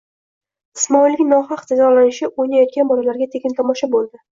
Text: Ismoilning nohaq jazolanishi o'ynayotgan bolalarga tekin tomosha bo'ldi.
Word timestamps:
Ismoilning 0.79 1.29
nohaq 1.35 1.63
jazolanishi 1.75 2.33
o'ynayotgan 2.33 2.95
bolalarga 2.97 3.33
tekin 3.39 3.61
tomosha 3.63 3.97
bo'ldi. 3.99 4.27